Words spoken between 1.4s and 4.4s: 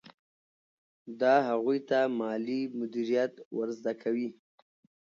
هغوی ته مالي مدیریت ور زده کوي.